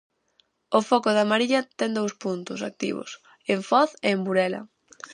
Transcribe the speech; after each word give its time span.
O 0.77 0.79
foco 0.89 1.09
da 1.17 1.29
Mariña 1.31 1.61
ten 1.79 1.91
dous 1.99 2.13
puntos 2.23 2.59
activos: 2.69 3.09
en 3.53 3.59
Foz 3.69 3.89
e 3.97 4.07
en 4.15 4.19
Burela. 4.25 4.61